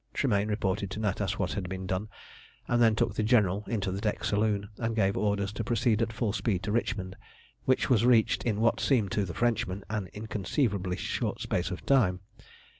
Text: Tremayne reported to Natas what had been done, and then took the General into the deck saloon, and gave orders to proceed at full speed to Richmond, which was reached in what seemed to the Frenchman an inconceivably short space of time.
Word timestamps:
Tremayne 0.15 0.47
reported 0.47 0.89
to 0.89 0.99
Natas 0.99 1.33
what 1.37 1.53
had 1.53 1.69
been 1.69 1.85
done, 1.85 2.09
and 2.67 2.81
then 2.81 2.95
took 2.95 3.13
the 3.13 3.21
General 3.21 3.63
into 3.67 3.91
the 3.91 4.01
deck 4.01 4.23
saloon, 4.23 4.67
and 4.79 4.95
gave 4.95 5.15
orders 5.15 5.53
to 5.53 5.63
proceed 5.63 6.01
at 6.01 6.11
full 6.11 6.33
speed 6.33 6.63
to 6.63 6.71
Richmond, 6.71 7.15
which 7.65 7.87
was 7.87 8.03
reached 8.03 8.41
in 8.43 8.59
what 8.61 8.79
seemed 8.79 9.11
to 9.11 9.25
the 9.25 9.35
Frenchman 9.35 9.83
an 9.91 10.09
inconceivably 10.11 10.97
short 10.97 11.39
space 11.39 11.69
of 11.69 11.85
time. 11.85 12.21